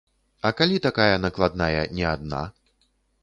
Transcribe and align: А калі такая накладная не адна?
А 0.49 0.51
калі 0.59 0.77
такая 0.85 1.19
накладная 1.27 1.83
не 1.99 2.05
адна? 2.13 2.41